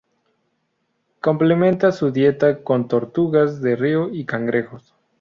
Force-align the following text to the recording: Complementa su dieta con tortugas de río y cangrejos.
Complementa 1.21 1.91
su 1.91 2.09
dieta 2.09 2.63
con 2.63 2.87
tortugas 2.87 3.61
de 3.61 3.75
río 3.75 4.09
y 4.11 4.25
cangrejos. 4.25 4.95